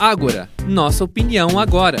[0.00, 1.98] Ágora, nossa opinião agora.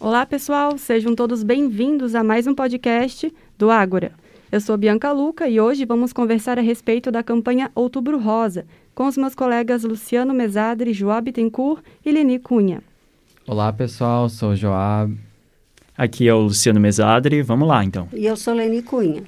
[0.00, 4.10] Olá, pessoal, sejam todos bem-vindos a mais um podcast do Ágora.
[4.50, 9.06] Eu sou Bianca Luca e hoje vamos conversar a respeito da campanha Outubro Rosa com
[9.06, 12.82] os meus colegas Luciano Mesadre, Joab Tencourt e Leni Cunha.
[13.46, 15.16] Olá, pessoal, sou o Joab.
[15.96, 18.08] Aqui é o Luciano Mesadre, vamos lá então.
[18.12, 19.22] E eu sou Leni Cunha.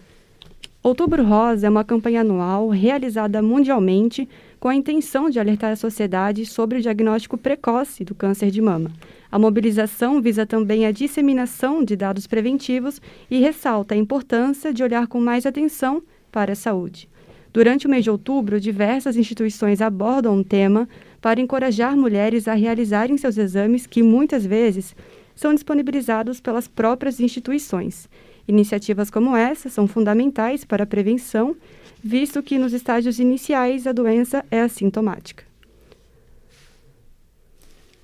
[0.83, 4.27] Outubro Rosa é uma campanha anual realizada mundialmente
[4.61, 8.93] com a intenção de alertar a sociedade sobre o diagnóstico precoce do câncer de mama.
[9.33, 15.07] A mobilização visa também a disseminação de dados preventivos e ressalta a importância de olhar
[15.07, 17.09] com mais atenção para a saúde.
[17.53, 20.87] Durante o mês de outubro, diversas instituições abordam o tema
[21.23, 24.95] para encorajar mulheres a realizarem seus exames que muitas vezes
[25.35, 28.09] são disponibilizados pelas próprias instituições.
[28.47, 31.57] Iniciativas como essa são fundamentais para a prevenção
[32.03, 35.45] visto que nos estágios iniciais a doença é assintomática.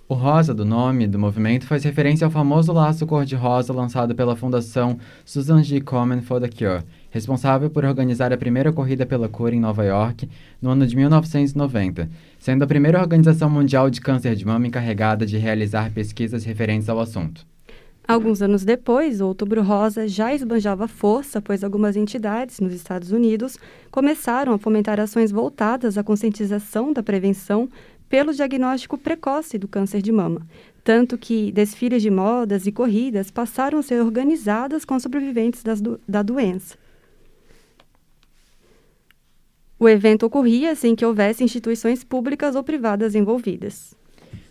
[0.08, 5.00] O rosa do nome do movimento faz referência ao famoso laço cor-de-rosa lançado pela Fundação
[5.24, 5.80] Susan G.
[5.80, 10.28] Komen for the Cure, responsável por organizar a primeira corrida pela cura em Nova York
[10.62, 15.38] no ano de 1990, sendo a primeira organização mundial de câncer de mama encarregada de
[15.38, 17.44] realizar pesquisas referentes ao assunto.
[18.08, 23.58] Alguns anos depois, o Outubro Rosa já esbanjava força, pois algumas entidades nos Estados Unidos
[23.90, 27.68] começaram a fomentar ações voltadas à conscientização da prevenção
[28.08, 30.46] pelo diagnóstico precoce do câncer de mama,
[30.84, 36.22] tanto que desfiles de modas e corridas passaram a ser organizadas com sobreviventes do, da
[36.22, 36.78] doença.
[39.80, 43.96] O evento ocorria sem que houvesse instituições públicas ou privadas envolvidas.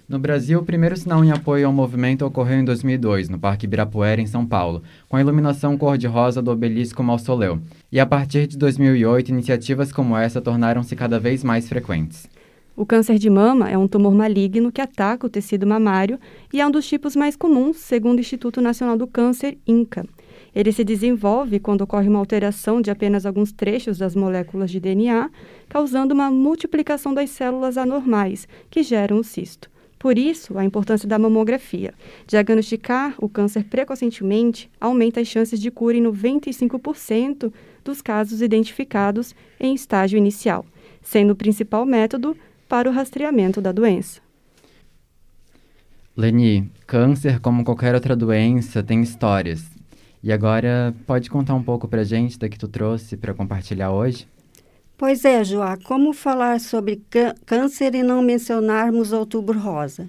[0.08, 4.22] No Brasil, o primeiro sinal em apoio ao movimento ocorreu em 2002, no Parque Ibirapuera,
[4.22, 7.60] em São Paulo, com a iluminação cor-de-rosa do obelisco Mausoleu.
[7.92, 12.28] E a partir de 2008, iniciativas como essa tornaram-se cada vez mais frequentes.
[12.76, 16.20] O câncer de mama é um tumor maligno que ataca o tecido mamário
[16.54, 20.06] e é um dos tipos mais comuns, segundo o Instituto Nacional do Câncer, INCA.
[20.54, 25.32] Ele se desenvolve quando ocorre uma alteração de apenas alguns trechos das moléculas de DNA,
[25.68, 29.74] causando uma multiplicação das células anormais, que geram o cisto.
[30.06, 31.92] Por isso, a importância da mamografia.
[32.28, 37.52] Diagnosticar o câncer precocemente aumenta as chances de cura em 95%
[37.84, 40.64] dos casos identificados em estágio inicial,
[41.02, 42.38] sendo o principal método
[42.70, 44.22] para o rastreamento da doença.
[46.16, 49.66] Leni, câncer, como qualquer outra doença, tem histórias.
[50.22, 54.28] E agora, pode contar um pouco pra gente da que tu trouxe para compartilhar hoje?
[54.98, 57.02] Pois é, Joá, como falar sobre
[57.46, 60.08] câncer e não mencionarmos Outubro Rosa?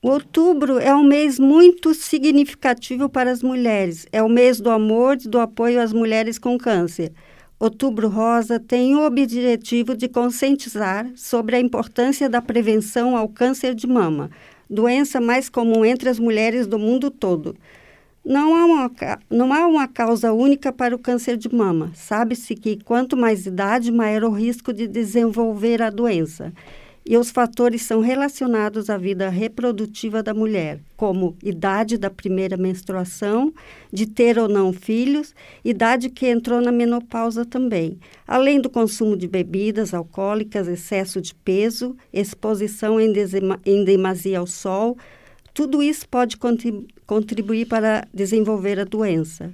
[0.00, 4.06] Outubro é um mês muito significativo para as mulheres.
[4.10, 7.12] É o mês do amor e do apoio às mulheres com câncer.
[7.60, 13.86] Outubro Rosa tem o objetivo de conscientizar sobre a importância da prevenção ao câncer de
[13.86, 14.30] mama,
[14.70, 17.54] doença mais comum entre as mulheres do mundo todo.
[18.24, 18.90] Não há, uma,
[19.28, 21.92] não há uma causa única para o câncer de mama.
[21.94, 26.50] Sabe-se que quanto mais idade, maior o risco de desenvolver a doença.
[27.06, 33.52] E os fatores são relacionados à vida reprodutiva da mulher, como idade da primeira menstruação,
[33.92, 39.28] de ter ou não filhos, idade que entrou na menopausa também, além do consumo de
[39.28, 43.12] bebidas alcoólicas, excesso de peso, exposição em,
[43.66, 44.96] em demasia ao sol,
[45.54, 46.36] tudo isso pode
[47.06, 49.52] contribuir para desenvolver a doença.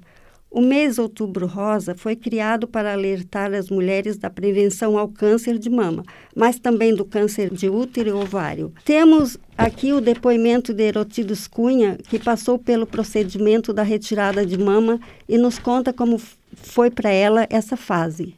[0.50, 5.70] O mês Outubro Rosa foi criado para alertar as mulheres da prevenção ao câncer de
[5.70, 6.02] mama,
[6.34, 8.72] mas também do câncer de útero e ovário.
[8.84, 14.98] Temos aqui o depoimento de Erotidos Cunha, que passou pelo procedimento da retirada de mama
[15.28, 16.20] e nos conta como
[16.54, 18.34] foi para ela essa fase.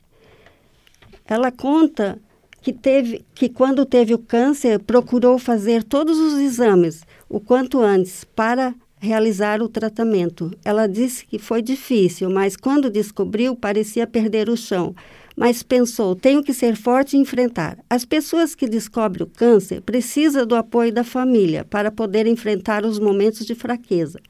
[1.24, 2.18] Ela conta
[2.60, 8.24] que teve que quando teve o câncer procurou fazer todos os exames o quanto antes
[8.24, 10.52] para realizar o tratamento.
[10.62, 14.94] Ela disse que foi difícil, mas quando descobriu parecia perder o chão.
[15.34, 17.78] Mas pensou, tenho que ser forte e enfrentar.
[17.88, 22.98] As pessoas que descobrem o câncer precisam do apoio da família para poder enfrentar os
[22.98, 24.20] momentos de fraqueza.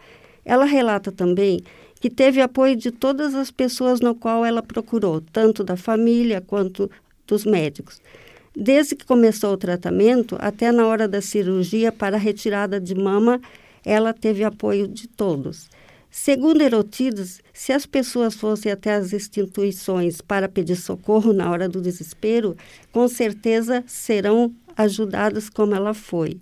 [0.45, 1.61] Ela relata também
[2.01, 6.89] que teve apoio de todas as pessoas no qual ela procurou, tanto da família quanto
[7.27, 8.01] dos médicos.
[8.55, 13.41] Desde que começou o tratamento até na hora da cirurgia para a retirada de mama,
[13.85, 15.69] ela teve apoio de todos.
[16.11, 21.81] Segundo Erotides, se as pessoas fossem até as instituições para pedir socorro na hora do
[21.81, 22.55] desespero,
[22.93, 26.39] com certeza serão ajudadas como ela foi.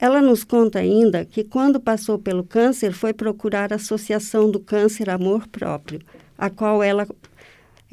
[0.00, 5.10] Ela nos conta ainda que quando passou pelo câncer foi procurar a Associação do Câncer
[5.10, 6.00] Amor Próprio,
[6.36, 7.06] a qual ela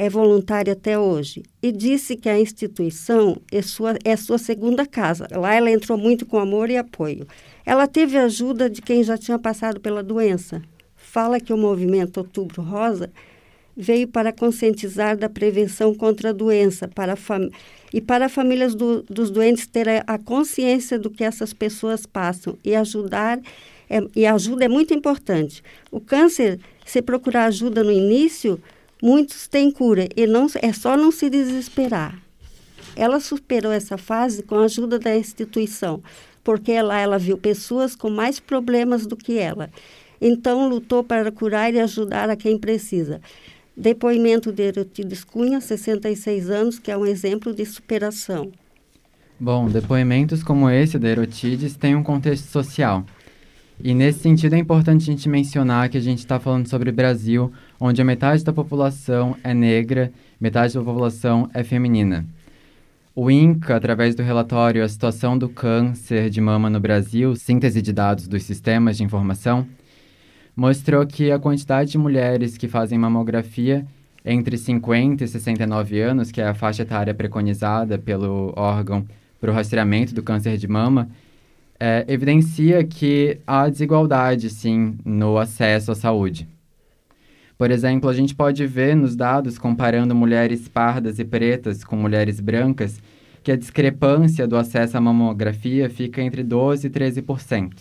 [0.02, 5.28] é voluntária até hoje e disse que a instituição é sua, é sua segunda casa.
[5.32, 7.28] Lá ela entrou muito com amor e apoio.
[7.64, 10.60] Ela teve ajuda de quem já tinha passado pela doença.
[10.96, 13.12] Fala que o movimento Outubro Rosa
[13.78, 17.16] veio para conscientizar da prevenção contra a doença para
[17.94, 22.58] e para famílias do, dos doentes ter a, a, consciência do que essas pessoas passam
[22.66, 23.40] e ajudar
[23.88, 25.62] é, e ajuda é muito importante.
[25.92, 28.60] O câncer, se procurar ajuda no início,
[29.02, 32.22] muitos têm cura e não é só não se desesperar.
[32.96, 36.04] Ela superou essa fase com a ajuda da instituição,
[36.44, 39.70] porque lá ela viu pessoas com mais problemas do que ela.
[40.22, 43.20] Então lutou para curar e ajudar a quem precisa.
[43.76, 48.52] Depoimento de Erotides Cunha, 66 anos, que é um exemplo de superação.
[49.40, 53.04] Bom, depoimentos como esse da Erotides têm um contexto social.
[53.84, 57.52] E nesse sentido é importante a gente mencionar que a gente está falando sobre Brasil,
[57.80, 62.26] onde a metade da população é negra, metade da população é feminina.
[63.14, 67.92] O INCA, através do relatório A Situação do Câncer de Mama no Brasil, síntese de
[67.92, 69.68] dados dos sistemas de informação,
[70.56, 73.86] mostrou que a quantidade de mulheres que fazem mamografia
[74.24, 79.06] entre 50 e 69 anos, que é a faixa etária preconizada pelo órgão
[79.40, 81.10] para o rastreamento do câncer de mama,
[81.84, 86.48] é, evidencia que há desigualdade, sim, no acesso à saúde.
[87.58, 92.40] Por exemplo, a gente pode ver nos dados, comparando mulheres pardas e pretas com mulheres
[92.40, 93.02] brancas,
[93.42, 97.72] que a discrepância do acesso à mamografia fica entre 12% e 13%.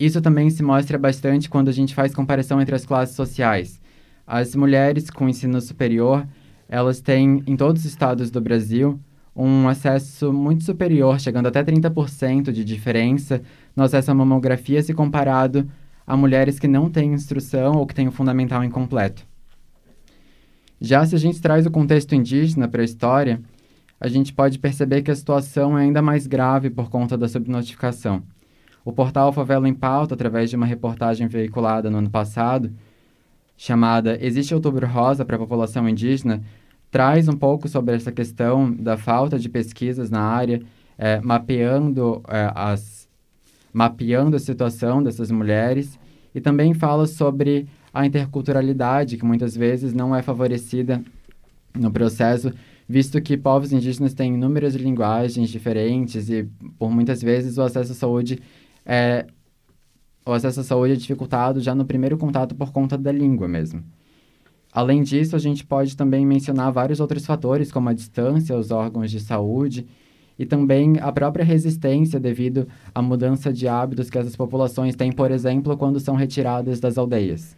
[0.00, 3.78] Isso também se mostra bastante quando a gente faz comparação entre as classes sociais.
[4.26, 6.26] As mulheres com ensino superior,
[6.66, 8.98] elas têm, em todos os estados do Brasil,
[9.34, 13.42] um acesso muito superior, chegando até 30% de diferença
[13.74, 15.68] no acesso à mamografia se comparado
[16.06, 19.26] a mulheres que não têm instrução ou que têm o fundamental incompleto.
[20.80, 23.40] Já se a gente traz o contexto indígena para a história,
[24.00, 28.22] a gente pode perceber que a situação é ainda mais grave por conta da subnotificação.
[28.84, 32.72] O portal Favela em Pauta, através de uma reportagem veiculada no ano passado,
[33.56, 36.42] chamada Existe Outubro Rosa para a População Indígena,
[36.92, 40.62] traz um pouco sobre essa questão da falta de pesquisas na área,
[40.98, 43.08] é, mapeando, é, as,
[43.72, 45.98] mapeando a situação dessas mulheres
[46.34, 51.02] e também fala sobre a interculturalidade, que muitas vezes não é favorecida
[51.74, 52.52] no processo,
[52.86, 56.46] visto que povos indígenas têm inúmeras linguagens diferentes e,
[56.78, 58.38] por muitas vezes, o acesso à saúde
[58.84, 59.26] é,
[60.26, 63.82] o acesso à saúde é dificultado já no primeiro contato por conta da língua mesmo.
[64.72, 69.10] Além disso, a gente pode também mencionar vários outros fatores, como a distância aos órgãos
[69.10, 69.86] de saúde
[70.38, 75.30] e também a própria resistência devido à mudança de hábitos que essas populações têm, por
[75.30, 77.54] exemplo, quando são retiradas das aldeias.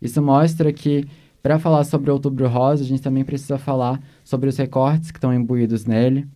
[0.00, 1.06] Isso mostra que,
[1.42, 5.18] para falar sobre o Outubro Rosa, a gente também precisa falar sobre os recortes que
[5.18, 6.26] estão imbuídos nele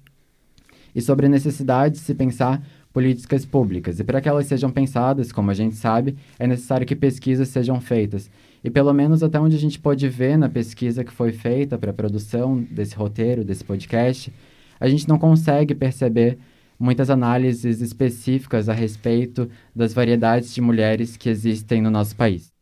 [0.94, 2.62] e sobre a necessidade de se pensar
[2.92, 3.98] políticas públicas.
[3.98, 7.80] E para que elas sejam pensadas, como a gente sabe, é necessário que pesquisas sejam
[7.80, 8.30] feitas.
[8.62, 11.90] E pelo menos até onde a gente pode ver na pesquisa que foi feita para
[11.90, 14.32] a produção desse roteiro, desse podcast,
[14.78, 16.38] a gente não consegue perceber
[16.78, 22.52] muitas análises específicas a respeito das variedades de mulheres que existem no nosso país.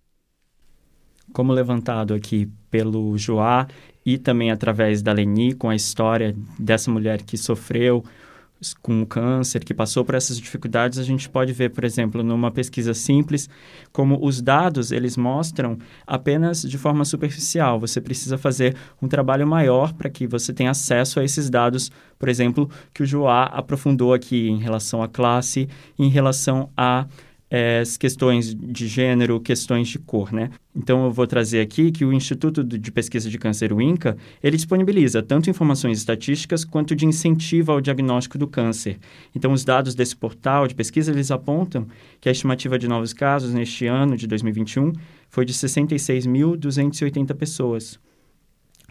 [1.32, 3.67] Como levantado aqui pelo Joá
[4.05, 8.05] e também através da Leni, com a história dessa mulher que sofreu
[8.82, 12.93] com câncer, que passou por essas dificuldades, a gente pode ver, por exemplo, numa pesquisa
[12.93, 13.48] simples,
[13.93, 17.81] como os dados eles mostram apenas de forma superficial.
[17.81, 22.29] Você precisa fazer um trabalho maior para que você tenha acesso a esses dados, por
[22.29, 27.06] exemplo, que o Joá aprofundou aqui em relação à classe, em relação a
[27.50, 30.50] é, questões de gênero, questões de cor, né?
[30.74, 34.56] Então, eu vou trazer aqui que o Instituto de Pesquisa de Câncer, o INCA, ele
[34.56, 38.98] disponibiliza tanto informações estatísticas quanto de incentivo ao diagnóstico do câncer.
[39.34, 41.88] Então, os dados desse portal de pesquisa, eles apontam
[42.20, 44.92] que a estimativa de novos casos neste ano de 2021
[45.28, 47.98] foi de 66.280 pessoas.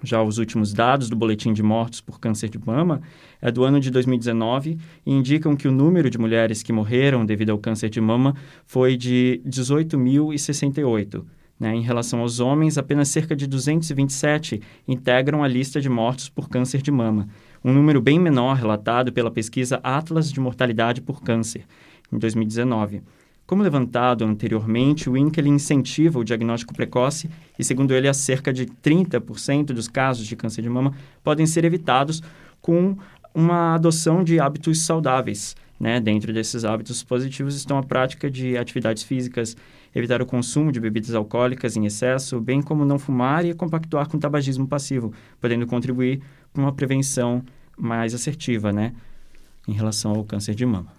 [0.03, 3.01] Já os últimos dados do boletim de mortos por câncer de mama
[3.41, 7.49] é do ano de 2019 e indicam que o número de mulheres que morreram devido
[7.49, 11.23] ao câncer de mama foi de 18.068.
[11.59, 11.75] Né?
[11.75, 16.81] Em relação aos homens, apenas cerca de 227 integram a lista de mortos por câncer
[16.81, 17.27] de mama,
[17.63, 21.65] um número bem menor relatado pela pesquisa Atlas de Mortalidade por Câncer,
[22.11, 23.01] em 2019.
[23.49, 27.27] Como levantado anteriormente, o INCA incentiva o diagnóstico precoce
[27.57, 32.21] e, segundo ele, cerca de 30% dos casos de câncer de mama podem ser evitados
[32.61, 32.95] com
[33.33, 35.55] uma adoção de hábitos saudáveis.
[35.79, 35.99] Né?
[35.99, 39.57] Dentro desses hábitos positivos estão a prática de atividades físicas,
[39.95, 44.19] evitar o consumo de bebidas alcoólicas em excesso, bem como não fumar e compactuar com
[44.19, 46.21] tabagismo passivo, podendo contribuir
[46.53, 47.43] para uma prevenção
[47.75, 48.93] mais assertiva, né,
[49.67, 50.98] em relação ao câncer de mama.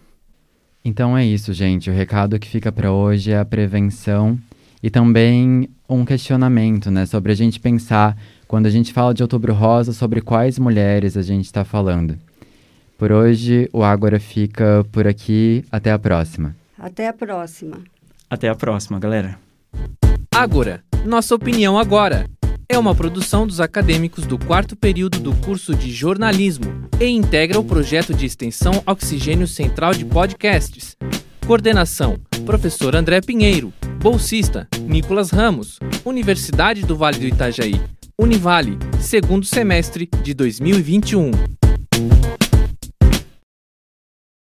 [0.84, 1.90] Então é isso, gente.
[1.90, 4.38] O recado que fica para hoje é a prevenção
[4.82, 8.16] e também um questionamento, né, sobre a gente pensar
[8.48, 12.18] quando a gente fala de Outubro Rosa, sobre quais mulheres a gente está falando.
[12.98, 15.64] Por hoje, o Ágora fica por aqui.
[15.70, 16.54] Até a próxima.
[16.78, 17.78] Até a próxima.
[18.28, 19.38] Até a próxima, galera.
[20.34, 22.26] Ágora, nossa opinião agora.
[22.72, 27.64] É uma produção dos acadêmicos do quarto período do curso de jornalismo e integra o
[27.64, 30.96] projeto de extensão Oxigênio Central de Podcasts.
[31.44, 33.72] Coordenação: Professor André Pinheiro.
[34.00, 35.80] Bolsista: Nicolas Ramos.
[36.04, 37.82] Universidade do Vale do Itajaí.
[38.16, 41.59] Univale, segundo semestre de 2021.